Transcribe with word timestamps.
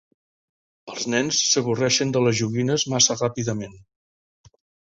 Els 0.93 1.03
nens 1.15 1.41
s'avorreixen 1.49 2.15
de 2.15 2.25
les 2.29 2.39
joguines 2.41 2.89
massa 2.97 3.19
ràpidament. 3.21 3.81